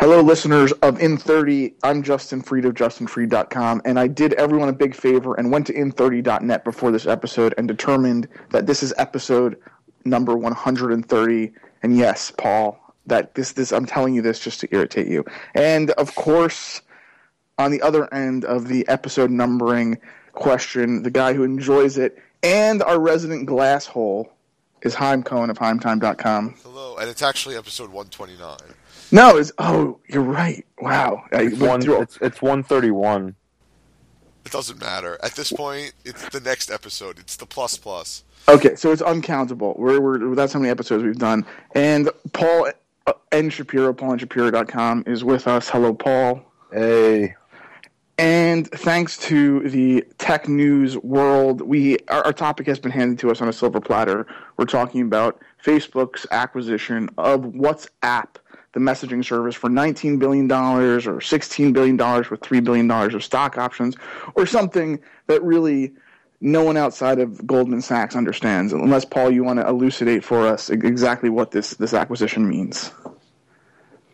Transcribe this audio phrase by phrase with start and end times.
[0.00, 1.74] Hello, listeners of In30.
[1.82, 5.72] I'm Justin Freed of JustinFreed.com, and I did everyone a big favor and went to
[5.72, 9.60] In30.net before this episode and determined that this is episode
[10.04, 11.52] number 130.
[11.82, 15.24] And yes, Paul, that this this I'm telling you this just to irritate you.
[15.56, 16.80] And of course,
[17.58, 19.98] on the other end of the episode numbering
[20.30, 24.32] question, the guy who enjoys it, and our resident glass hole
[24.82, 26.54] is Haim Cohen of HeimTime.com.
[26.62, 28.58] Hello, and it's actually episode 129.
[29.10, 30.64] No, it's oh, you're right.
[30.80, 31.80] Wow, It's went one.
[31.82, 33.34] through- It's, it's one thirty one.
[34.44, 35.18] It doesn't matter.
[35.22, 37.18] At this point, it's the next episode.
[37.18, 38.24] It's the plus plus.
[38.48, 39.74] Okay, so it's uncountable.
[39.78, 41.44] We're, we're that's how many episodes we've done.
[41.74, 42.70] And Paul
[43.06, 45.68] uh, N Shapiro, paulandshapiro.com is with us.
[45.68, 46.42] Hello, Paul.
[46.72, 47.34] Hey,
[48.18, 53.30] And thanks to the tech news world, we our, our topic has been handed to
[53.30, 54.26] us on a silver platter.
[54.56, 58.28] We're talking about Facebook's acquisition of WhatsApp,
[58.72, 63.96] the messaging service, for $19 billion or $16 billion with $3 billion of stock options,
[64.34, 65.92] or something that really
[66.40, 68.72] no one outside of Goldman Sachs understands.
[68.72, 72.92] Unless, Paul, you want to elucidate for us exactly what this, this acquisition means.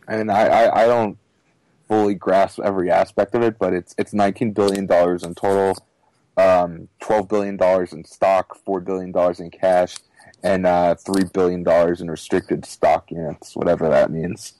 [0.08, 1.18] and I, I, I don't
[1.88, 5.76] fully grasp every aspect of it, but it's it's nineteen billion dollars in total,
[6.36, 9.96] um, twelve billion dollars in stock, four billion dollars in cash,
[10.44, 14.52] and uh, three billion dollars in restricted stock units, whatever that means.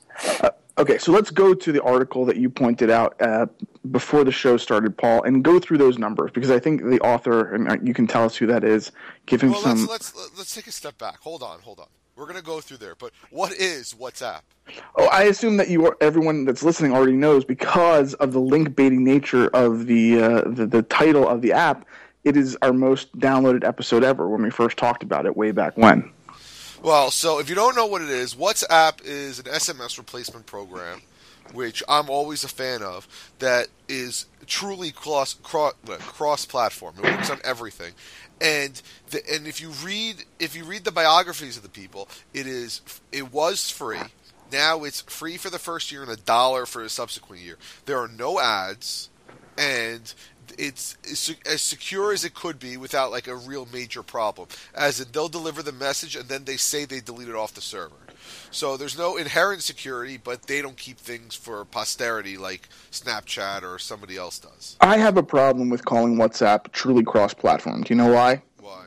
[0.77, 3.47] Okay, so let's go to the article that you pointed out uh,
[3.93, 7.55] before the show started, Paul, and go through those numbers because I think the author,
[7.55, 8.91] and uh, you can tell us who that is,
[9.27, 9.87] give him Well, some.
[9.87, 11.19] let's let's let's take a step back.
[11.21, 11.87] Hold on, hold on.
[12.17, 14.41] We're gonna go through there, but what is WhatsApp?
[14.97, 18.75] Oh, I assume that you, are, everyone that's listening, already knows because of the link
[18.75, 21.87] baiting nature of the, uh, the the title of the app.
[22.25, 25.77] It is our most downloaded episode ever when we first talked about it way back
[25.77, 26.11] when.
[26.83, 31.03] Well, so if you don't know what it is, WhatsApp is an SMS replacement program,
[31.53, 33.07] which I'm always a fan of.
[33.39, 36.95] That is truly cross cross, cross platform.
[36.99, 37.93] It works on everything,
[38.41, 38.81] and
[39.11, 42.81] the, and if you read if you read the biographies of the people, it is
[43.13, 44.01] it was free.
[44.53, 47.57] Now it's free for the first year and a dollar for the subsequent year.
[47.87, 49.09] There are no ads,
[49.57, 50.13] and
[50.59, 50.97] it's
[51.47, 54.49] as secure as it could be without like a real major problem.
[54.75, 57.61] As in, they'll deliver the message and then they say they delete it off the
[57.61, 57.97] server.
[58.51, 63.79] So there's no inherent security, but they don't keep things for posterity like Snapchat or
[63.79, 64.77] somebody else does.
[64.81, 67.83] I have a problem with calling WhatsApp truly cross platform.
[67.83, 68.43] Do you know why?
[68.61, 68.87] Why?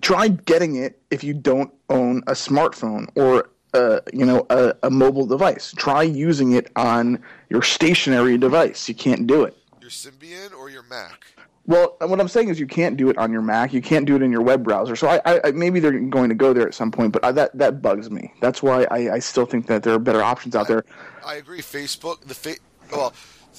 [0.00, 4.90] try getting it if you don't own a smartphone or uh, you know a, a
[4.90, 5.72] mobile device.
[5.76, 8.88] Try using it on your stationary device.
[8.88, 9.56] You can't do it.
[9.86, 11.28] Your Symbian or your Mac?
[11.64, 13.72] Well, what I'm saying is you can't do it on your Mac.
[13.72, 14.96] You can't do it in your web browser.
[14.96, 17.30] So I, I, I maybe they're going to go there at some point, but I,
[17.30, 18.32] that that bugs me.
[18.40, 20.84] That's why I, I still think that there are better options out there.
[21.24, 21.60] I agree.
[21.60, 22.56] Facebook, the fa-
[22.90, 23.14] well,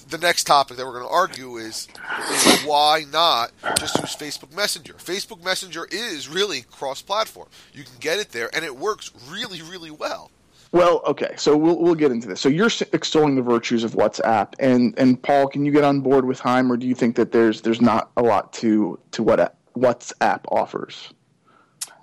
[0.10, 1.88] the next topic that we're going to argue is,
[2.30, 4.96] is why not just use Facebook Messenger?
[4.96, 7.48] Facebook Messenger is really cross-platform.
[7.72, 10.30] You can get it there, and it works really, really well.
[10.72, 12.42] Well, okay, so we'll we'll get into this.
[12.42, 16.26] So you're extolling the virtues of WhatsApp, and and Paul, can you get on board
[16.26, 19.58] with Heim, or do you think that there's there's not a lot to to what
[19.78, 21.14] WhatsApp offers?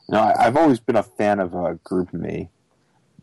[0.09, 2.49] Know, I, I've always been a fan of uh, GroupMe,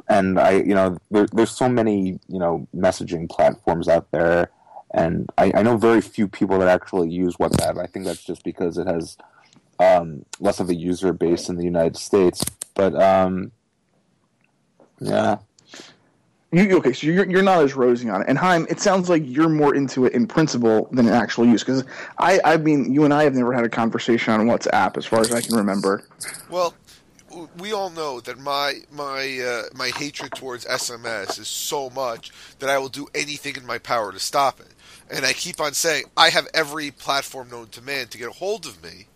[0.07, 4.51] and I, you know, there, there's so many, you know, messaging platforms out there,
[4.93, 7.79] and I, I know very few people that actually use WhatsApp.
[7.79, 9.17] I think that's just because it has
[9.79, 12.43] um, less of a user base in the United States.
[12.73, 13.51] But um,
[15.01, 15.37] yeah,
[16.51, 16.93] You okay?
[16.93, 19.73] So you're you're not as rosy on it, and Heim, it sounds like you're more
[19.73, 21.63] into it in principle than in actual use.
[21.63, 21.83] Because
[22.17, 25.21] I I mean, you and I have never had a conversation on WhatsApp as far
[25.21, 26.03] as I can remember.
[26.49, 26.75] Well,
[27.57, 32.69] we all know that my my uh, my hatred towards SMS is so much that
[32.69, 34.73] I will do anything in my power to stop it.
[35.09, 38.33] And I keep on saying I have every platform known to man to get a
[38.33, 39.07] hold of me.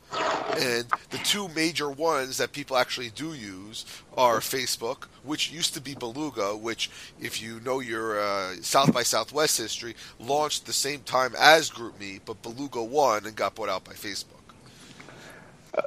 [0.57, 5.81] And the two major ones that people actually do use are Facebook, which used to
[5.81, 6.89] be Beluga, which,
[7.19, 12.21] if you know your uh, South by Southwest history, launched the same time as GroupMe,
[12.25, 14.35] but Beluga won and got bought out by Facebook.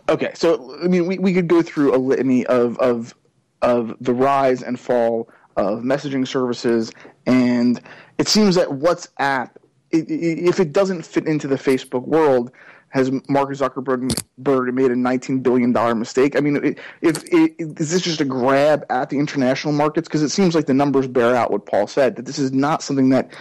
[0.09, 3.15] Okay, so I mean, we, we could go through a litany of of
[3.63, 6.93] of the rise and fall of messaging services,
[7.27, 7.81] and
[8.19, 9.51] it seems that WhatsApp,
[9.91, 12.53] if it doesn't fit into the Facebook world,
[12.91, 16.37] has Mark Zuckerberg made a nineteen billion dollar mistake?
[16.37, 20.09] I mean, it, if is this just a grab at the international markets?
[20.09, 22.83] Because it seems like the numbers bear out what Paul said that this is not
[22.83, 23.35] something that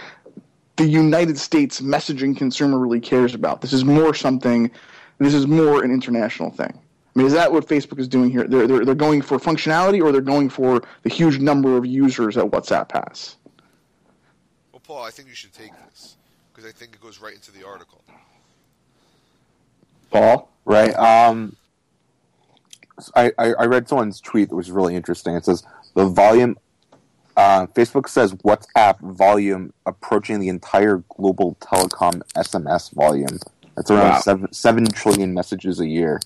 [0.76, 3.60] the United States messaging consumer really cares about.
[3.60, 4.70] This is more something.
[5.18, 6.72] This is more an international thing.
[6.72, 8.44] I mean, is that what Facebook is doing here?
[8.44, 12.36] They're, they're, they're going for functionality or they're going for the huge number of users
[12.36, 13.34] that WhatsApp has?
[14.70, 16.16] Well, Paul, I think you should take this
[16.52, 18.04] because I think it goes right into the article.
[20.10, 20.94] Paul, right?
[20.94, 21.56] Um,
[23.14, 25.34] I, I, I read someone's tweet that was really interesting.
[25.34, 25.62] It says
[25.94, 26.58] the volume.
[27.36, 33.38] Uh, Facebook says WhatsApp volume approaching the entire global telecom SMS volume.
[33.76, 34.20] That's around Wow.
[34.20, 36.20] seven seven trillion messages a year.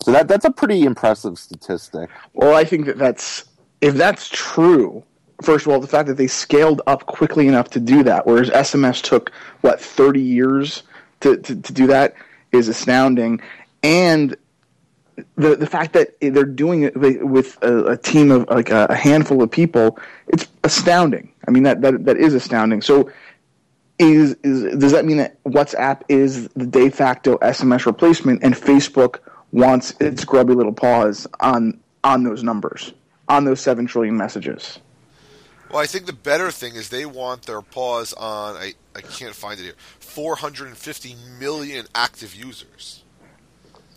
[0.00, 2.08] So that that's a pretty impressive statistic.
[2.34, 3.46] Well, I think that that's
[3.80, 5.02] if that's true.
[5.42, 8.48] First of all, the fact that they scaled up quickly enough to do that, whereas
[8.50, 9.30] SMS took
[9.62, 10.84] what thirty years
[11.20, 12.14] to, to, to do that,
[12.52, 13.40] is astounding.
[13.82, 14.36] And
[15.36, 18.94] the the fact that they're doing it with- a, a team of like a, a
[18.94, 19.98] handful of people,
[20.28, 21.32] it's astounding.
[21.46, 22.82] I mean that that that is astounding.
[22.82, 23.10] So.
[24.00, 29.18] Is, is does that mean that WhatsApp is the de facto SMS replacement, and Facebook
[29.50, 32.92] wants its grubby little paws on on those numbers,
[33.28, 34.78] on those seven trillion messages?
[35.70, 38.56] Well, I think the better thing is they want their pause on.
[38.56, 39.74] I, I can't find it here.
[40.00, 43.04] 450 million active users.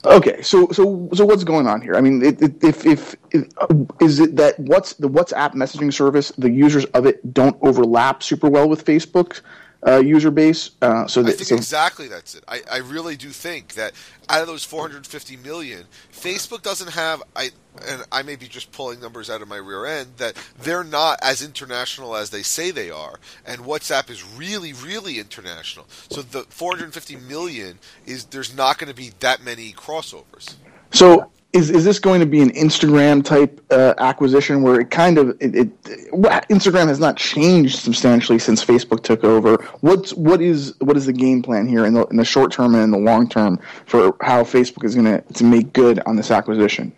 [0.04, 1.96] Okay, so so so what's going on here?
[1.96, 3.68] I mean, it, it, if if if uh,
[4.02, 8.50] is it that what's the WhatsApp messaging service, the users of it don't overlap super
[8.50, 9.42] well with Facebook
[9.86, 12.44] uh, user base, uh, so I that think so, exactly that's it.
[12.48, 13.94] I, I really do think that
[14.30, 17.24] out of those 450 million, Facebook doesn't have.
[17.36, 17.50] I
[17.88, 21.20] and I may be just pulling numbers out of my rear end that they're not
[21.24, 25.88] as international as they say they are, and WhatsApp is really really international.
[26.10, 30.56] So the 450 million is there's not going to be that many crossovers.
[30.92, 35.18] so is is this going to be an Instagram type uh, acquisition where it kind
[35.18, 39.56] of it, it Instagram has not changed substantially since Facebook took over?
[39.82, 42.74] What's what is what is the game plan here in the in the short term
[42.74, 46.32] and in the long term for how Facebook is going to make good on this
[46.32, 46.94] acquisition?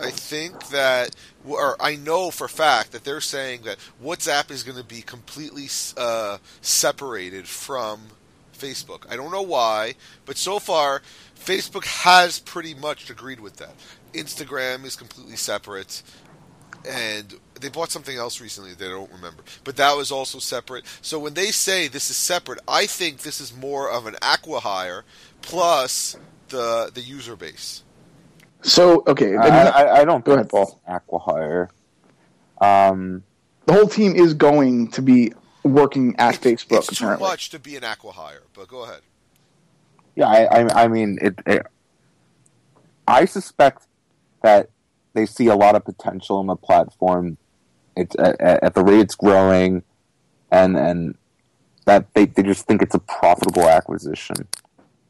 [0.00, 1.14] I think that,
[1.44, 5.68] or I know for fact that they're saying that WhatsApp is going to be completely
[5.96, 8.00] uh, separated from
[8.58, 9.04] Facebook.
[9.08, 9.94] I don't know why,
[10.26, 11.02] but so far,
[11.44, 13.74] Facebook has pretty much agreed with that.
[14.14, 16.02] Instagram is completely separate,
[16.88, 20.84] and they bought something else recently that I don't remember, but that was also separate.
[21.00, 25.02] So when they say this is separate, I think this is more of an acquihire
[25.40, 26.16] plus
[26.48, 27.82] the the user base.
[28.62, 31.68] So okay, I, I, I don't Go think ahead, it's Acquihire.
[32.60, 33.24] Um,
[33.66, 35.32] the whole team is going to be
[35.64, 36.78] working at Facebook.
[36.78, 37.28] It's too apparently.
[37.28, 39.00] much to be an acquihire, but go ahead.
[40.14, 41.66] Yeah, I, I, I mean, it, it.
[43.06, 43.86] I suspect
[44.42, 44.70] that
[45.14, 47.38] they see a lot of potential in the platform.
[47.96, 49.82] It's at, at the rate it's growing,
[50.50, 51.14] and and
[51.84, 54.48] that they, they just think it's a profitable acquisition.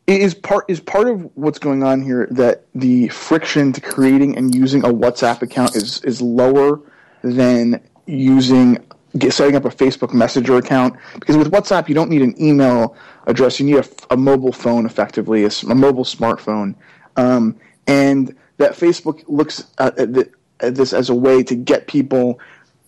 [0.06, 4.54] is part is part of what's going on here that the friction to creating and
[4.54, 6.80] using a WhatsApp account is is lower
[7.22, 8.84] than using
[9.18, 12.96] get, setting up a Facebook Messenger account because with WhatsApp you don't need an email
[13.26, 13.60] address.
[13.60, 16.74] You need a, a mobile phone effectively a mobile smartphone.
[17.16, 17.56] Um,
[17.86, 20.30] and that Facebook looks at, at, the,
[20.60, 22.38] at this as a way to get people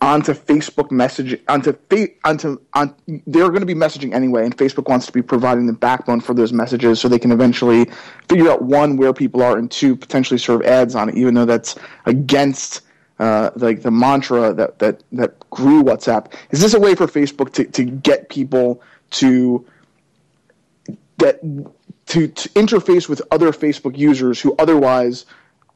[0.01, 2.95] onto Facebook message onto fa- onto on
[3.27, 6.35] they're going to be messaging anyway and Facebook wants to be providing the backbone for
[6.35, 7.87] those messages so they can eventually
[8.29, 11.47] figure out one where people are and two potentially serve ads on it even though
[11.47, 12.83] that's against
[13.19, 17.53] uh, like the mantra that, that that grew WhatsApp is this a way for Facebook
[17.55, 19.65] to, to get people to
[21.19, 21.41] that
[22.07, 25.25] to, to interface with other Facebook users who otherwise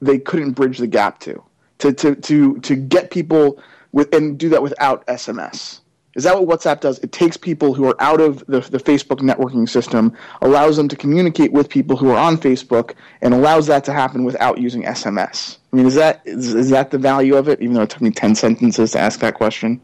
[0.01, 1.43] they couldn't bridge the gap to
[1.79, 5.81] to to to, to get people with and do that without SMS.
[6.15, 6.99] Is that what WhatsApp does?
[6.99, 10.97] It takes people who are out of the, the Facebook networking system, allows them to
[10.97, 15.58] communicate with people who are on Facebook, and allows that to happen without using SMS.
[15.73, 17.61] I mean, is that is, is that the value of it?
[17.61, 19.81] Even though it took me ten sentences to ask that question.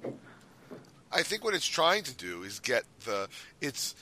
[1.12, 3.28] I think what it's trying to do is get the
[3.60, 3.94] it's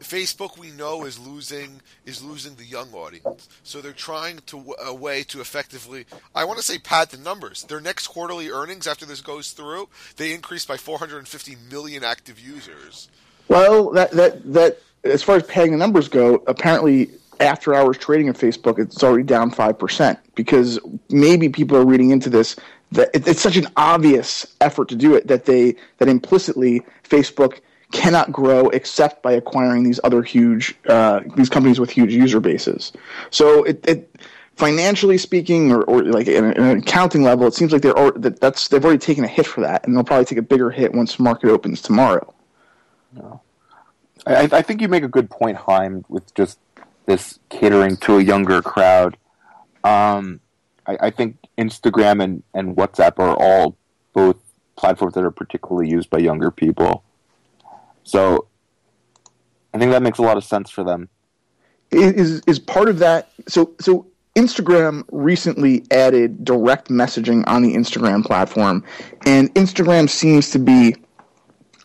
[0.00, 3.48] Facebook we know is losing is losing the young audience.
[3.62, 7.64] So they're trying to a way to effectively I want to say pad the numbers.
[7.64, 13.08] Their next quarterly earnings after this goes through, they increased by 450 million active users.
[13.48, 17.10] Well, that that that as far as paying the numbers go, apparently
[17.40, 20.78] after hours trading of Facebook, it's already down five percent because
[21.10, 22.56] maybe people are reading into this
[22.92, 27.60] that it, it's such an obvious effort to do it that they that implicitly Facebook
[27.92, 32.92] cannot grow except by acquiring these other huge uh, these companies with huge user bases.
[33.30, 33.86] So it.
[33.88, 34.08] it
[34.54, 38.38] Financially speaking, or, or like in an accounting level, it seems like they're al- that
[38.38, 40.92] that's they've already taken a hit for that, and they'll probably take a bigger hit
[40.92, 42.34] once the market opens tomorrow.
[44.26, 46.58] I, I think you make a good point, Heim, with just
[47.06, 49.16] this catering to a younger crowd.
[49.84, 50.40] Um,
[50.86, 53.76] I, I think Instagram and, and WhatsApp are all
[54.12, 54.36] both
[54.76, 57.04] platforms that are particularly used by younger people.
[58.04, 58.48] So
[59.72, 61.08] I think that makes a lot of sense for them.
[61.90, 63.30] Is is part of that?
[63.48, 68.82] So so Instagram recently added direct messaging on the Instagram platform,
[69.26, 70.96] and Instagram seems to be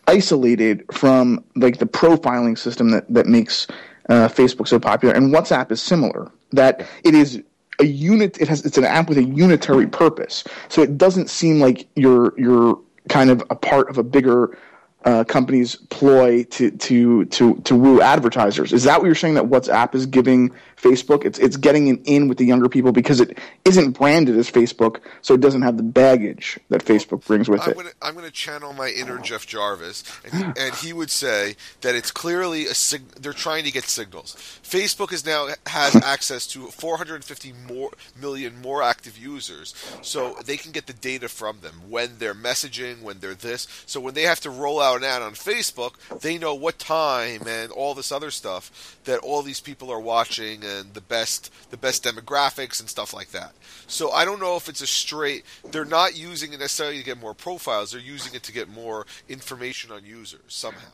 [0.06, 3.66] isolated from like the profiling system that that makes
[4.08, 5.14] uh, Facebook so popular.
[5.14, 6.30] And WhatsApp is similar.
[6.52, 7.42] That it is
[7.78, 8.40] a unit.
[8.40, 10.44] It has it's an app with a unitary purpose.
[10.68, 14.56] So it doesn't seem like you're you're kind of a part of a bigger
[15.04, 18.72] uh, companies ploy to to to to woo advertisers.
[18.72, 21.24] Is that what you're saying that WhatsApp is giving Facebook?
[21.24, 25.34] It's it's getting in with the younger people because it isn't branded as Facebook, so
[25.34, 27.76] it doesn't have the baggage that Facebook brings with I'm it.
[27.76, 31.94] Gonna, I'm going to channel my inner Jeff Jarvis, and, and he would say that
[31.94, 34.34] it's clearly a sig- they're trying to get signals.
[34.62, 40.72] Facebook is now has access to 450 more million more active users, so they can
[40.72, 43.66] get the data from them when they're messaging, when they're this.
[43.86, 47.42] So when they have to roll out an ad on Facebook, they know what time
[47.46, 51.76] and all this other stuff that all these people are watching and the best the
[51.76, 53.52] best demographics and stuff like that.
[53.86, 57.18] So I don't know if it's a straight they're not using it necessarily to get
[57.18, 60.90] more profiles, they're using it to get more information on users somehow.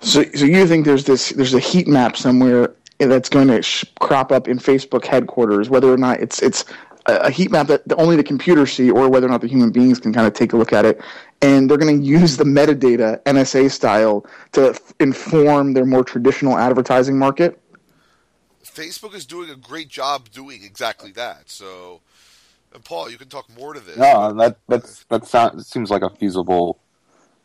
[0.00, 3.84] So so you think there's this there's a heat map somewhere that's going to sh-
[4.00, 6.64] crop up in Facebook headquarters, whether or not it's it's
[7.06, 10.00] a heat map that only the computers see, or whether or not the human beings
[10.00, 11.00] can kind of take a look at it.
[11.42, 17.18] And they're going to use the metadata, NSA style, to inform their more traditional advertising
[17.18, 17.60] market.
[18.74, 21.48] Facebook is doing a great job doing exactly that.
[21.48, 22.00] So,
[22.72, 23.96] and Paul, you can talk more to this.
[23.96, 26.78] No, that that's that sounds seems like a feasible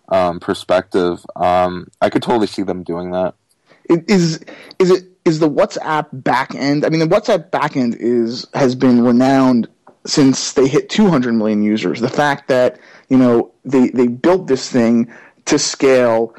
[0.09, 1.23] um, perspective.
[1.35, 3.35] Um, I could totally see them doing that.
[3.85, 4.39] It, is
[4.79, 6.85] is it is the WhatsApp backend?
[6.85, 9.67] I mean, the WhatsApp backend is has been renowned
[10.05, 12.01] since they hit 200 million users.
[12.01, 15.11] The fact that you know they they built this thing
[15.45, 16.35] to scale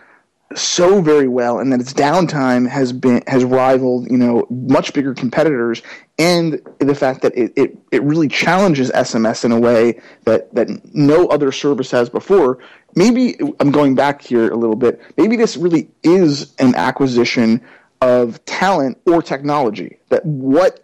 [0.56, 5.14] so very well, and that its downtime has been has rivaled you know much bigger
[5.14, 5.82] competitors,
[6.18, 10.68] and the fact that it, it, it really challenges SMS in a way that that
[10.94, 12.58] no other service has before.
[12.96, 15.00] Maybe I'm going back here a little bit.
[15.16, 17.60] Maybe this really is an acquisition
[18.00, 19.98] of talent or technology.
[20.08, 20.82] That what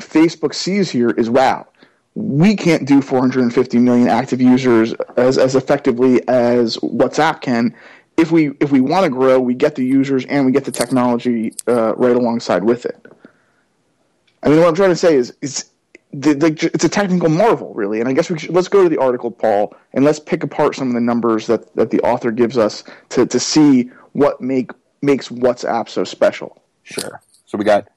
[0.00, 1.66] Facebook sees here is wow,
[2.14, 7.74] we can't do 450 million active users as, as effectively as WhatsApp can.
[8.20, 10.72] If we if we want to grow, we get the users and we get the
[10.72, 13.06] technology uh, right alongside with it.
[14.42, 15.70] I mean, what I'm trying to say is it's
[16.12, 18.00] the, the, it's a technical marvel, really.
[18.00, 20.74] And I guess we should, let's go to the article, Paul, and let's pick apart
[20.74, 24.72] some of the numbers that, that the author gives us to, to see what make
[25.02, 26.62] makes WhatsApp so special.
[26.82, 27.20] Sure.
[27.46, 27.88] So we got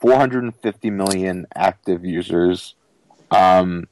[0.00, 2.74] 450 million active users.
[3.30, 3.88] Um,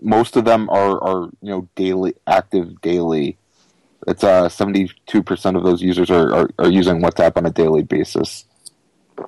[0.00, 3.36] most of them are, are you know daily active daily.
[4.06, 7.82] It's uh 72 percent of those users are, are, are using WhatsApp on a daily
[7.82, 8.44] basis.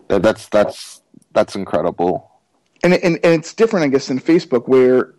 [0.09, 1.02] That, that's that's
[1.33, 2.31] that's incredible.
[2.83, 5.14] And, and and it's different, I guess, than Facebook, where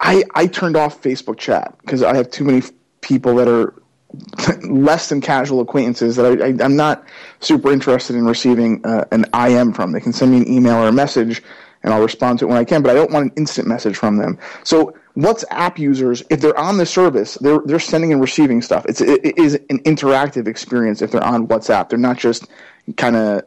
[0.00, 2.62] I I turned off Facebook chat because I have too many
[3.00, 3.74] people that are
[4.62, 7.04] less than casual acquaintances that I, I, am not
[7.40, 9.92] super interested in receiving uh, an IM from.
[9.92, 11.42] They can send me an email or a message,
[11.84, 12.82] and I'll respond to it when I can.
[12.82, 14.38] But I don't want an instant message from them.
[14.64, 18.84] So WhatsApp users, if they're on the service, they're they're sending and receiving stuff.
[18.88, 21.90] It's it, it is an interactive experience if they're on WhatsApp.
[21.90, 22.48] They're not just
[22.96, 23.44] kind of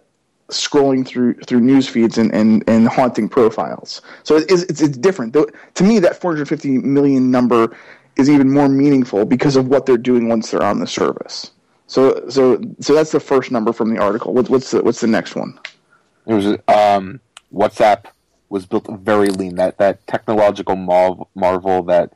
[0.50, 4.02] scrolling through through news feeds and, and, and haunting profiles.
[4.24, 5.34] So it's, it's, it's different.
[5.34, 7.76] To me, that 450 million number
[8.16, 11.52] is even more meaningful because of what they're doing once they're on the service.
[11.88, 14.34] So so so that's the first number from the article.
[14.34, 15.60] What, what's the what's the next one?
[16.28, 17.20] It was um,
[17.54, 18.06] WhatsApp
[18.50, 19.56] was built very lean.
[19.56, 22.14] That that technological marvel, marvel that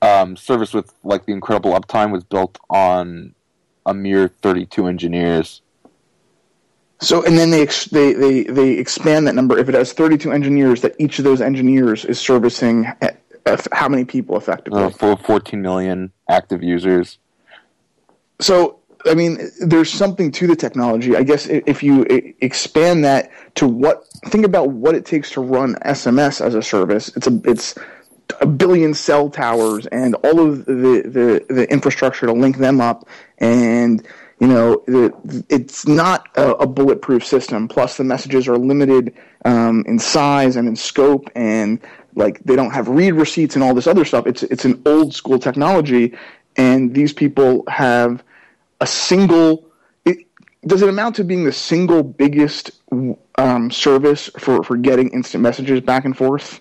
[0.00, 3.34] um, service with like the incredible uptime was built on
[3.86, 5.62] a mere 32 engineers.
[7.00, 9.58] So and then they they they they expand that number.
[9.58, 12.86] If it has 32 engineers, that each of those engineers is servicing
[13.72, 14.82] how many people effectively?
[14.82, 17.18] Uh, for 14 million active users.
[18.40, 21.16] So, I mean, there's something to the technology.
[21.16, 22.06] I guess if you
[22.40, 27.14] expand that to what, think about what it takes to run SMS as a service.
[27.16, 27.74] It's a, it's
[28.40, 33.08] a billion cell towers and all of the, the, the infrastructure to link them up
[33.38, 34.06] and
[34.42, 34.82] you know,
[35.48, 37.68] it's not a, a, bulletproof system.
[37.68, 41.78] Plus, the messages are limited um, in size and in scope, and
[42.16, 44.26] like they don't have read receipts and all this other stuff.
[44.26, 46.18] It's it's an old school technology,
[46.56, 48.24] and these people have
[48.82, 49.64] a single.
[50.04, 50.18] It,
[50.66, 52.72] does it amount to being the single biggest
[53.38, 56.60] um, service for, for getting instant messages back and forth?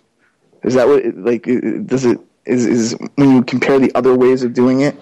[0.63, 1.43] Is that what like?
[1.87, 4.95] Does it Is is when you compare the other ways of doing it?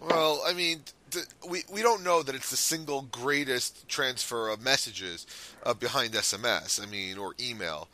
[0.00, 0.80] Well, I mean,
[1.12, 5.26] th- we we don't know that it's the single greatest transfer of messages
[5.62, 6.82] uh, behind SMS.
[6.82, 7.88] I mean, or email.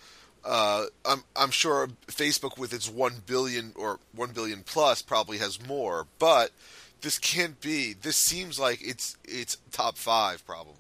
[0.44, 5.64] Uh, I'm I'm sure Facebook with its one billion or one billion plus probably has
[5.66, 6.50] more, but
[7.02, 7.94] this can't be.
[7.94, 10.74] This seems like it's it's top five probably.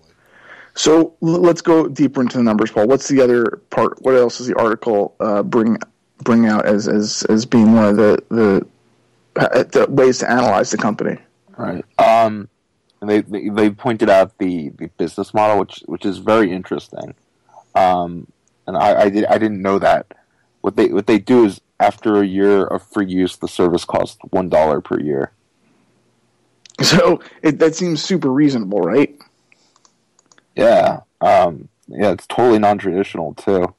[0.74, 2.88] So let's go deeper into the numbers, Paul.
[2.88, 4.00] What's the other part?
[4.00, 5.76] What else does the article uh, bring
[6.22, 8.66] bring out as, as as being one of the the,
[9.36, 11.18] uh, the ways to analyze the company?
[11.58, 11.84] Right.
[11.98, 12.48] Um,
[13.00, 17.14] and they, they they pointed out the, the business model, which which is very interesting.
[17.74, 18.28] Um,
[18.66, 20.06] and I, I did I didn't know that.
[20.62, 24.18] What they what they do is after a year of free use, the service costs
[24.30, 25.32] one dollar per year.
[26.92, 29.16] So it, that seems super reasonable, right?
[30.56, 31.00] Yeah.
[31.20, 33.74] Um, yeah, it's totally non traditional too.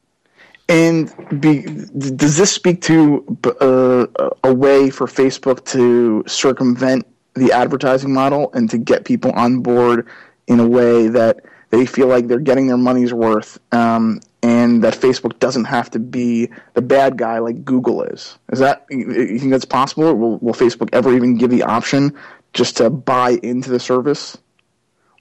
[0.70, 7.06] And be, does this speak to uh, a way for Facebook to circumvent
[7.36, 10.08] the advertising model and to get people on board
[10.48, 11.42] in a way that
[11.72, 16.00] they feel like they're getting their money's worth um, and that Facebook doesn't have to
[16.00, 18.38] be the bad guy like Google is?
[18.52, 20.14] Is that you think that's possible?
[20.14, 22.18] Will, will Facebook ever even give the option
[22.54, 24.38] just to buy into the service,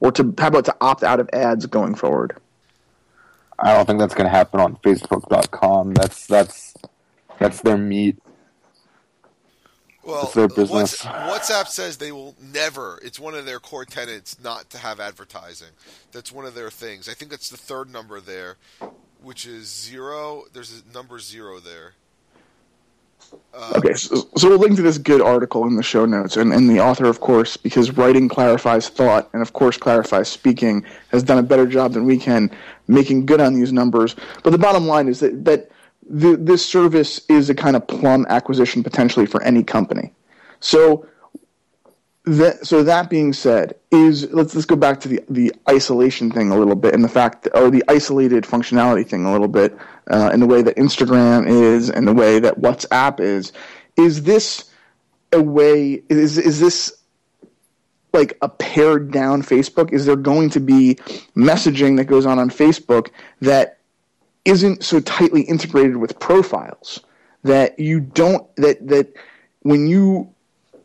[0.01, 2.37] or to how about to opt out of ads going forward?
[3.59, 5.95] I don't think that's going to happen on Facebook.com.
[5.95, 6.75] That's that's
[7.39, 8.17] that's their meat.
[10.05, 11.05] Well, It's their business.
[11.05, 12.99] What's, WhatsApp says they will never.
[13.05, 15.69] It's one of their core tenets not to have advertising.
[16.11, 17.09] That's one of their things.
[17.09, 18.57] I think that's the third number there,
[19.23, 20.45] which is zero.
[20.53, 21.93] There's a number zero there.
[23.55, 26.53] Uh, Okay, so, so we'll link to this good article in the show notes, and,
[26.53, 31.23] and the author, of course, because writing clarifies thought, and of course clarifies speaking, has
[31.23, 32.51] done a better job than we can
[32.89, 34.17] making good on these numbers.
[34.43, 35.71] But the bottom line is that that
[36.09, 40.13] the, this service is a kind of plum acquisition potentially for any company.
[40.61, 41.07] So
[42.25, 46.51] that so that being said, is let's let's go back to the the isolation thing
[46.51, 49.77] a little bit, and the fact that, or the isolated functionality thing a little bit,
[50.11, 53.53] uh, in the way that Instagram is, and the way that WhatsApp is.
[53.97, 54.71] Is this
[55.33, 56.03] a way?
[56.09, 56.93] Is is this
[58.13, 59.93] like a pared down Facebook?
[59.93, 60.95] Is there going to be
[61.37, 63.09] messaging that goes on on Facebook
[63.41, 63.79] that
[64.45, 67.01] isn't so tightly integrated with profiles
[67.43, 69.13] that you don't that that
[69.63, 70.33] when you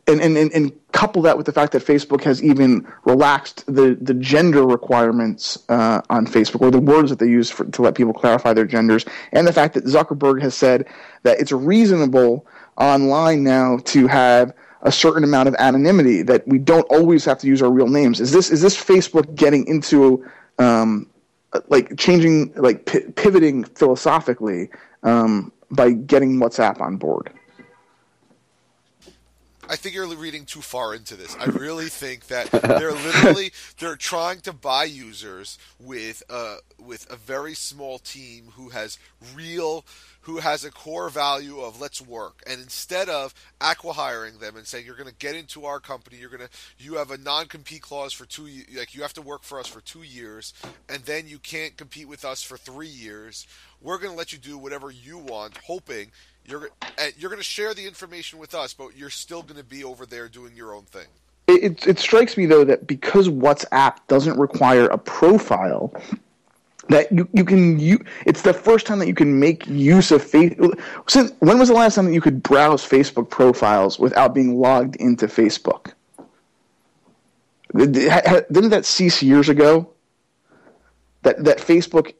[0.08, 3.96] and, and, and, and couple that with the fact that Facebook has even relaxed the,
[4.00, 7.94] the gender requirements uh, on Facebook, or the words that they use for, to let
[7.94, 10.86] people clarify their genders, and the fact that Zuckerberg has said
[11.22, 16.86] that it's reasonable online now to have a certain amount of anonymity, that we don't
[16.90, 18.20] always have to use our real names.
[18.20, 20.24] Is this is this Facebook getting into
[20.58, 21.08] um,
[21.68, 24.70] like changing, like pi pivoting philosophically
[25.02, 27.32] um, by getting WhatsApp on board?
[29.68, 31.36] I think you're reading too far into this.
[31.38, 37.16] I really think that they're literally they're trying to buy users with a with a
[37.16, 38.98] very small team who has
[39.34, 39.84] real
[40.28, 44.84] who has a core value of let's work and instead of acqui-hiring them and saying
[44.84, 48.12] you're going to get into our company you're going to you have a non-compete clause
[48.12, 50.52] for two like you have to work for us for 2 years
[50.88, 53.46] and then you can't compete with us for 3 years
[53.80, 56.10] we're going to let you do whatever you want hoping
[56.44, 56.70] you're
[57.16, 60.06] you're going to share the information with us, but you're still going to be over
[60.06, 61.06] there doing your own thing.
[61.46, 65.92] It, it, it strikes me though that because WhatsApp doesn't require a profile,
[66.88, 70.24] that you, you can you it's the first time that you can make use of
[70.24, 70.80] Facebook.
[71.08, 74.96] Since when was the last time that you could browse Facebook profiles without being logged
[74.96, 75.92] into Facebook?
[77.74, 79.90] Didn't that cease years ago?
[81.22, 82.14] That that Facebook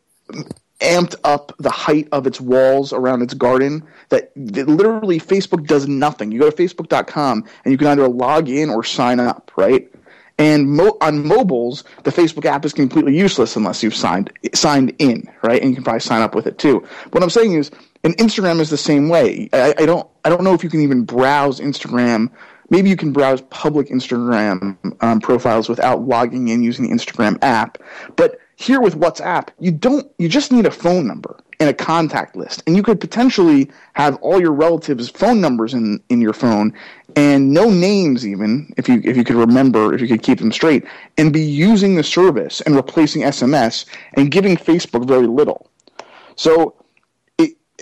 [0.80, 5.88] amped up the height of its walls around its garden that, that, literally Facebook does
[5.88, 6.30] nothing.
[6.30, 9.90] You go to facebook.com and you can either log in or sign up, right?
[10.38, 15.28] And mo- on mobiles, the Facebook app is completely useless unless you've signed signed in,
[15.42, 15.60] right?
[15.60, 16.86] And you can probably sign up with it too.
[17.10, 17.70] What I'm saying is,
[18.04, 19.48] and Instagram is the same way.
[19.52, 22.30] I, I don't I don't know if you can even browse Instagram.
[22.70, 27.78] Maybe you can browse public Instagram um, profiles without logging in using the Instagram app,
[28.16, 32.36] but here with WhatsApp, you don't you just need a phone number and a contact
[32.36, 32.62] list.
[32.66, 36.72] And you could potentially have all your relatives' phone numbers in, in your phone
[37.16, 40.52] and no names even, if you if you could remember, if you could keep them
[40.52, 40.84] straight,
[41.16, 45.68] and be using the service and replacing SMS and giving Facebook very little.
[46.36, 46.74] So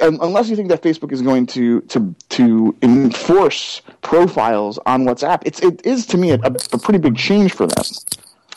[0.00, 5.60] unless you think that Facebook is going to to to enforce profiles on WhatsApp, it's
[5.60, 7.84] it is to me a, a pretty big change for them.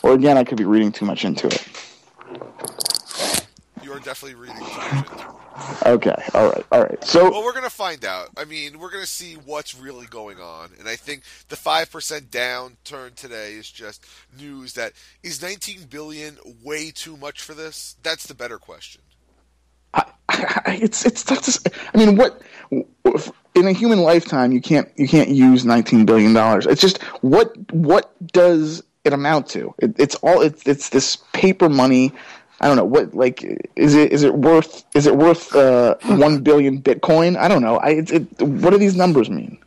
[0.02, 1.89] Or again, I could be reading too much into it.
[3.90, 5.86] You are definitely reading too much into it.
[5.86, 7.04] Okay, all right, all right.
[7.04, 8.28] So Well, we're going to find out.
[8.36, 10.70] I mean, we're going to see what's really going on.
[10.78, 14.06] And I think the 5% downturn today is just
[14.38, 14.92] news that
[15.24, 17.96] is 19 billion way too much for this?
[18.04, 19.02] That's the better question.
[19.92, 21.60] I, I, it's it's that's
[21.92, 22.40] I mean what
[23.56, 26.64] in a human lifetime you can't you can't use 19 billion dollars.
[26.66, 29.74] It's just what what does it amount to?
[29.78, 32.12] It, it's all it's it's this paper money.
[32.60, 33.42] I don't know what like
[33.74, 37.36] is it is it worth is it worth uh, one billion Bitcoin?
[37.36, 37.76] I don't know.
[37.78, 39.58] I it, it, what do these numbers mean?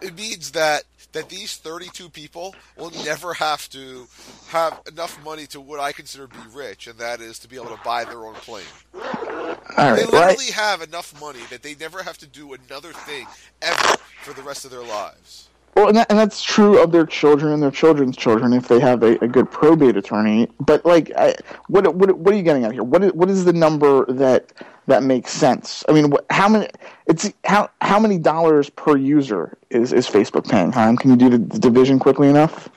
[0.00, 4.06] It means that that these 32 people will never have to
[4.48, 7.74] have enough money to what I consider be rich, and that is to be able
[7.76, 8.64] to buy their own plane.
[8.92, 10.52] They literally right.
[10.52, 13.26] have enough money that they never have to do another thing
[13.62, 15.48] ever for the rest of their lives.
[15.74, 18.78] Well, and, that, and that's true of their children and their children's children if they
[18.78, 20.48] have a, a good probate attorney.
[20.60, 21.34] But like, I,
[21.66, 22.84] what what what are you getting at here?
[22.84, 24.52] What is, what is the number that
[24.86, 25.84] that makes sense?
[25.88, 26.68] I mean, what, how many?
[27.06, 30.70] It's how how many dollars per user is, is Facebook paying?
[30.70, 30.96] Heim?
[30.96, 32.68] Can you do the, the division quickly enough?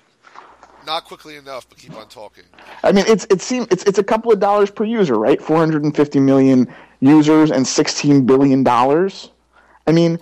[0.88, 2.46] Not quickly enough, but keep on talking.
[2.82, 5.40] I mean, it's it seems it's it's a couple of dollars per user, right?
[5.40, 9.30] Four hundred and fifty million users and sixteen billion dollars.
[9.86, 10.18] I mean,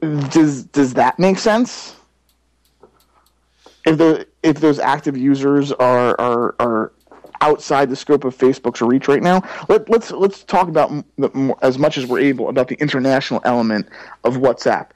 [0.00, 1.96] does does that make sense?
[3.84, 6.92] If the if those active users are are are
[7.40, 11.78] outside the scope of Facebook's reach right now, let, let's let's talk about the, as
[11.78, 13.88] much as we're able about the international element
[14.24, 14.90] of WhatsApp.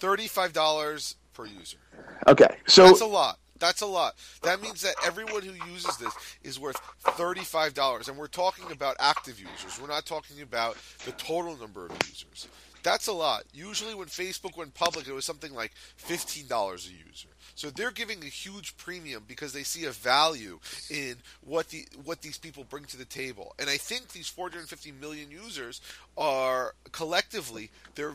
[0.00, 1.78] $35 per user.
[2.26, 3.38] Okay, so That's a lot.
[3.58, 4.16] That's a lot.
[4.42, 8.08] That means that everyone who uses this is worth $35.
[8.08, 9.80] And we're talking about active users.
[9.80, 12.48] We're not talking about the total number of users.
[12.84, 13.44] That's a lot.
[13.54, 15.72] Usually when Facebook went public, it was something like
[16.06, 17.28] $15 a user.
[17.54, 22.20] So they're giving a huge premium because they see a value in what the what
[22.20, 23.54] these people bring to the table.
[23.58, 25.80] And I think these 450 million users
[26.18, 28.14] are collectively they're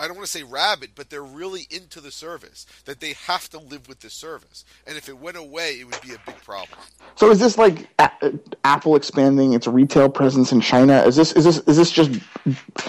[0.00, 2.66] I don't want to say rabid, but they're really into the service.
[2.86, 6.00] That they have to live with the service, and if it went away, it would
[6.00, 6.78] be a big problem.
[7.16, 8.32] So is this like a-
[8.64, 11.02] Apple expanding its retail presence in China?
[11.02, 12.12] Is this is this is this just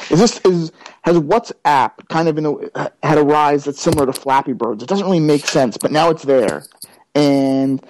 [0.09, 0.71] is this is
[1.01, 4.81] has WhatsApp kind of a, had a rise that's similar to Flappy Birds?
[4.81, 6.63] It doesn't really make sense, but now it's there,
[7.13, 7.85] and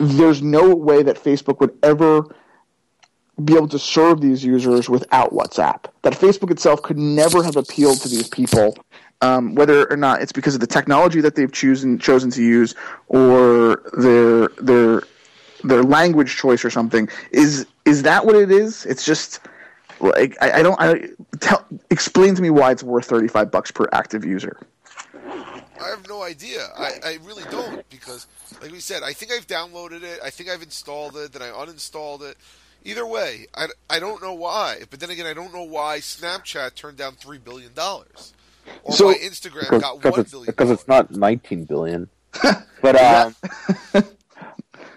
[0.00, 2.34] there's no way that Facebook would ever
[3.44, 5.84] be able to serve these users without WhatsApp.
[6.02, 8.76] That Facebook itself could never have appealed to these people,
[9.20, 12.74] um, whether or not it's because of the technology that they've chosen chosen to use
[13.08, 15.02] or their their
[15.64, 17.08] their language choice or something.
[17.30, 18.86] Is is that what it is?
[18.86, 19.40] It's just
[20.00, 20.80] like I, I don't.
[20.80, 21.08] I
[21.40, 24.58] tell explain to me why it's worth thirty five bucks per active user.
[25.78, 26.68] I have no idea.
[26.76, 28.26] I, I really don't because,
[28.62, 30.20] like we said, I think I've downloaded it.
[30.24, 31.32] I think I've installed it.
[31.32, 32.38] Then I uninstalled it.
[32.86, 34.82] Either way, I, I don't know why.
[34.88, 38.32] But then again, I don't know why Snapchat turned down three billion dollars,
[38.84, 40.46] or So- why Instagram because, got because one it's billion.
[40.46, 42.08] because it's not 19 billion.
[42.82, 43.34] but um,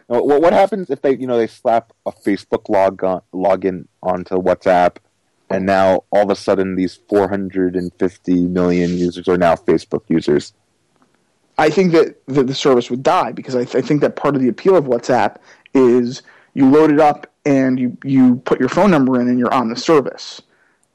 [0.07, 4.35] what what happens if they you know they slap a Facebook log on, login onto
[4.35, 4.97] WhatsApp,
[5.49, 10.53] and now all of a sudden these 450 million users are now Facebook users.
[11.57, 14.41] I think that the, the service would die because I, I think that part of
[14.41, 15.37] the appeal of WhatsApp
[15.73, 16.21] is
[16.53, 19.69] you load it up and you, you put your phone number in and you're on
[19.69, 20.41] the service.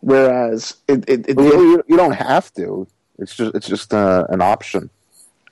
[0.01, 2.87] Whereas it, it, it, Well, you, you don't have to.
[3.19, 4.91] It's just it's just uh, an option.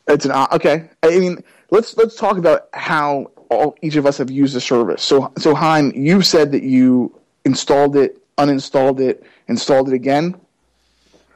[0.08, 0.90] it's an okay.
[1.02, 5.02] I mean, let's let's talk about how all each of us have used the service.
[5.02, 10.34] So so Heim, you said that you installed it, uninstalled it, installed it again.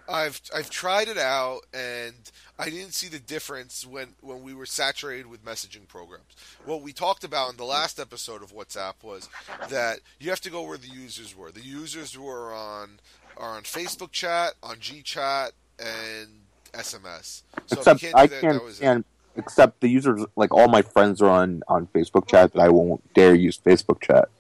[0.09, 2.15] I've I've tried it out and
[2.59, 6.25] I didn't see the difference when, when we were saturated with messaging programs.
[6.65, 9.29] What we talked about in the last episode of WhatsApp was
[9.69, 11.51] that you have to go where the users were.
[11.51, 13.01] The users were on
[13.37, 16.29] are on Facebook chat, on GChat, and
[16.73, 17.43] SMS.
[17.67, 19.05] So except if you can't I do that, can't that was it.
[19.37, 23.03] Except the users, like all my friends are on on Facebook chat, but I won't
[23.13, 24.31] dare use Facebook chat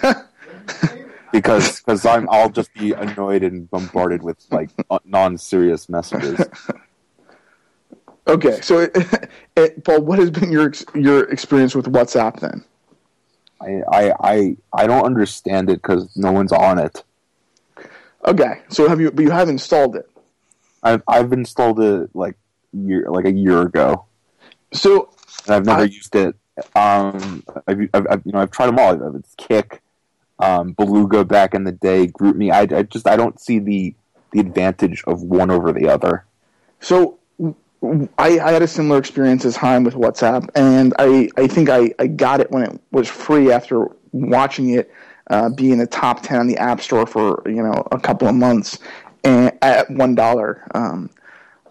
[1.32, 4.70] because because I'm I'll just be annoyed and bombarded with like
[5.04, 6.40] non serious messages.
[8.28, 8.96] Okay, so it,
[9.56, 12.64] it, Paul, what has been your your experience with WhatsApp then?
[13.60, 17.02] I I I, I don't understand it because no one's on it.
[18.26, 19.10] Okay, so have you?
[19.10, 20.08] But you have installed it.
[20.82, 22.36] I've I've installed it like
[22.72, 24.04] year like a year ago,
[24.72, 25.10] So
[25.46, 26.36] and I've never I- used it.
[26.74, 29.16] Um, I've, I've, I've you know I've tried them all.
[29.16, 29.80] It's Kik,
[30.40, 32.52] um, Beluga back in the day, GroupMe.
[32.52, 33.94] I, I just I don't see the
[34.32, 36.24] the advantage of one over the other.
[36.80, 37.17] So
[37.82, 41.92] I, I had a similar experience as Heim with WhatsApp, and I, I think I,
[41.98, 44.92] I got it when it was free after watching it
[45.30, 48.26] uh, be in the top ten on the App Store for you know a couple
[48.26, 48.78] of months,
[49.24, 51.10] and at one dollar um,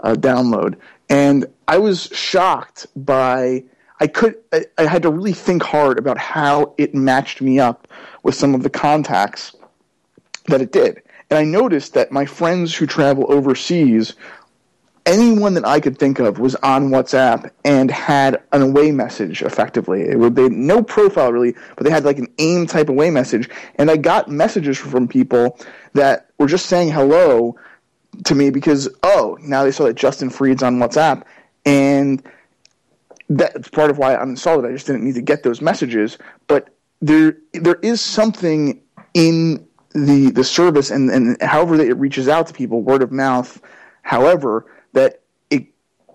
[0.02, 0.78] uh, download.
[1.10, 3.63] And I was shocked by
[4.00, 7.88] I could I, I had to really think hard about how it matched me up
[8.24, 9.56] with some of the contacts
[10.46, 11.02] that it did.
[11.30, 14.15] And I noticed that my friends who travel overseas,
[15.08, 20.02] anyone that I could think of was on WhatsApp and had an away message effectively.
[20.02, 23.50] It would, had no profile really, but they had like an AIM type away message.
[23.76, 25.60] And I got messages from people
[25.93, 27.56] that were just saying hello
[28.26, 31.24] to me because, oh, now they saw that Justin Freed's on WhatsApp.
[31.65, 32.22] And
[33.30, 34.67] that's part of why I uninstalled it.
[34.67, 36.17] I just didn't need to get those messages.
[36.48, 36.70] But
[37.02, 38.82] there, there is something
[39.13, 43.12] in the the service and, and however that it reaches out to people, word of
[43.12, 43.60] mouth,
[44.04, 45.67] however that it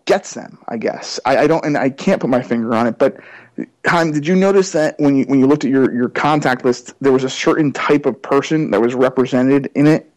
[0.05, 0.59] gets them.
[0.69, 2.99] I guess I, I don't, and I can't put my finger on it.
[2.99, 3.17] But
[3.87, 6.95] Heim, did you notice that when you when you looked at your your contact list,
[7.01, 10.11] there was a certain type of person that was represented in it?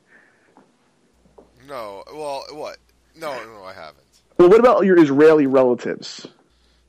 [1.68, 2.04] No.
[2.14, 2.78] Well, what?
[3.16, 4.04] No, no, I haven't.
[4.38, 6.28] Well, what about your Israeli relatives?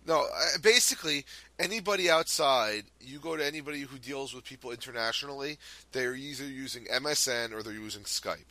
[0.07, 0.25] No,
[0.63, 1.25] basically
[1.59, 5.59] anybody outside, you go to anybody who deals with people internationally,
[5.93, 8.45] they're either using MSN or they're using Skype.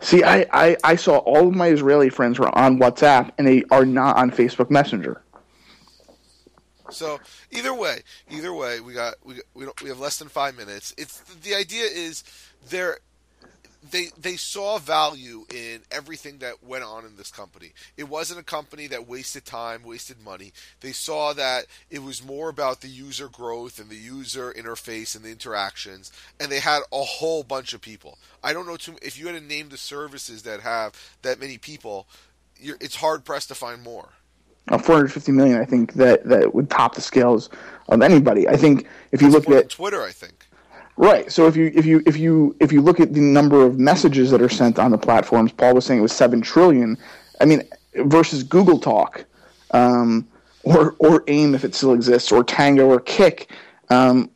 [0.00, 3.64] See, I, I, I saw all of my Israeli friends were on WhatsApp and they
[3.70, 5.22] are not on Facebook Messenger.
[6.90, 7.18] So
[7.50, 10.94] either way, either way, we got we we, don't, we have less than five minutes.
[10.96, 12.22] It's the idea is
[12.68, 12.98] there
[13.90, 17.72] they they saw value in everything that went on in this company.
[17.96, 20.52] It wasn't a company that wasted time, wasted money.
[20.80, 25.24] They saw that it was more about the user growth and the user interface and
[25.24, 28.18] the interactions, and they had a whole bunch of people.
[28.42, 31.58] I don't know too, if you had to name the services that have that many
[31.58, 32.06] people.
[32.58, 34.10] it's hard pressed to find more.
[34.68, 37.50] Uh, 450 million, I think that that would top the scales
[37.88, 38.48] of anybody.
[38.48, 40.45] I think if you That's look at Twitter, I think
[40.96, 41.30] Right.
[41.30, 44.30] So if you if you if you if you look at the number of messages
[44.30, 46.96] that are sent on the platforms, Paul was saying it was seven trillion.
[47.40, 47.62] I mean,
[47.96, 49.26] versus Google Talk,
[49.72, 50.26] um,
[50.62, 53.50] or or AIM if it still exists, or Tango or Kik.
[53.90, 54.30] Um,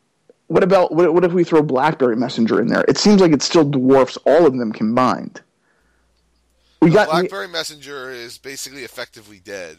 [0.49, 2.85] what about what, what if we throw BlackBerry Messenger in there?
[2.87, 5.41] It seems like it still dwarfs all of them combined.
[6.83, 9.79] We got BlackBerry Messenger is basically effectively dead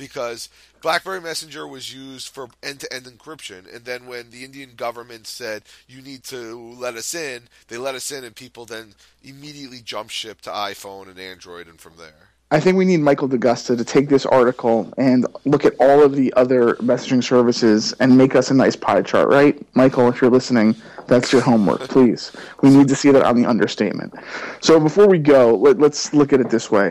[0.00, 0.48] because
[0.80, 6.00] BlackBerry Messenger was used for end-to-end encryption, and then when the Indian government said you
[6.00, 10.40] need to let us in, they let us in, and people then immediately jump ship
[10.40, 12.29] to iPhone and Android, and from there.
[12.52, 16.16] I think we need Michael DeGusta to take this article and look at all of
[16.16, 19.64] the other messaging services and make us a nice pie chart, right?
[19.76, 20.74] Michael, if you're listening,
[21.06, 22.32] that's your homework, please.
[22.60, 24.14] We need to see that on the understatement.
[24.60, 26.90] So before we go, let, us look at it this way.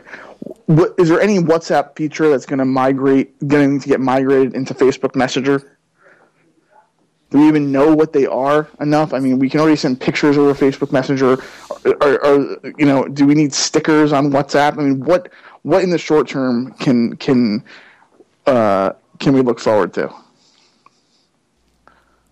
[0.67, 4.73] What, is there any WhatsApp feature that's going to migrate, going to get migrated into
[4.73, 5.75] Facebook Messenger?
[7.31, 9.13] Do we even know what they are enough?
[9.13, 11.37] I mean, we can already send pictures over Facebook Messenger.
[11.85, 14.79] Or, or, you know, do we need stickers on WhatsApp?
[14.79, 15.31] I mean, what
[15.63, 17.63] what in the short term can can
[18.45, 20.13] uh, can we look forward to?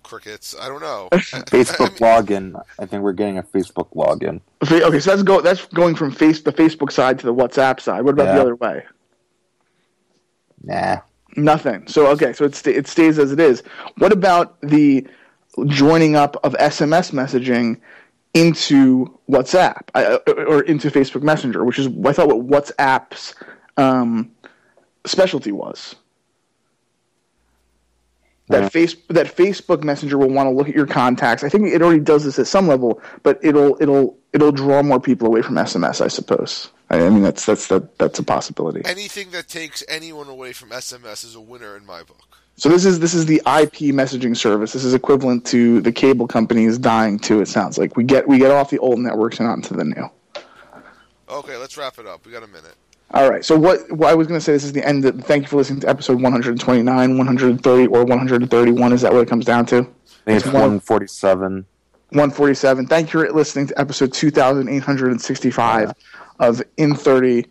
[0.03, 0.55] Crickets.
[0.59, 1.09] I don't know.
[1.11, 2.61] Facebook login.
[2.79, 4.39] I think we're getting a Facebook login.
[4.63, 8.01] Okay, so that's go that's going from face the Facebook side to the WhatsApp side.
[8.01, 8.35] What about yeah.
[8.35, 8.85] the other way?
[10.63, 10.97] Nah.
[11.35, 11.87] Nothing.
[11.87, 13.61] So okay, so it it stays as it is.
[13.97, 15.05] What about the
[15.65, 17.79] joining up of SMS messaging
[18.33, 23.33] into WhatsApp uh, or into Facebook Messenger, which is I thought what WhatsApp's
[23.77, 24.31] um,
[25.05, 25.95] specialty was.
[28.49, 28.69] That yeah.
[28.69, 31.43] face that Facebook Messenger will want to look at your contacts.
[31.43, 35.01] I think it already does this at some level, but it'll it'll it'll draw more
[35.01, 35.99] people away from SMS.
[35.99, 36.69] I suppose.
[36.89, 38.81] I mean that's that's that that's a possibility.
[38.85, 42.37] Anything that takes anyone away from SMS is a winner in my book.
[42.57, 44.73] So this is this is the IP messaging service.
[44.73, 47.39] This is equivalent to the cable companies dying too.
[47.41, 50.09] It sounds like we get we get off the old networks and onto the new.
[51.29, 52.25] Okay, let's wrap it up.
[52.25, 52.75] We got a minute.
[53.11, 53.45] All right.
[53.45, 55.05] So what, what I was going to say this is the end.
[55.05, 58.93] Of, thank you for listening to episode 129, 130, or 131.
[58.93, 59.77] Is that what it comes down to?
[59.77, 61.65] I think it's 147.
[62.09, 62.87] 147.
[62.87, 66.47] Thank you for listening to episode 2865 yeah.
[66.47, 67.45] of In 30.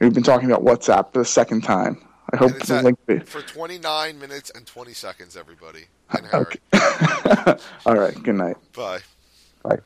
[0.00, 2.00] We've been talking about WhatsApp for the second time.
[2.30, 3.18] I hope the link be.
[3.20, 5.86] For 29 minutes and 20 seconds, everybody.
[6.34, 6.58] Okay.
[7.86, 8.14] All right.
[8.22, 8.56] Good night.
[8.74, 9.00] Bye.
[9.62, 9.78] Bye.